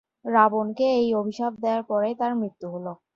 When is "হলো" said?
2.73-2.91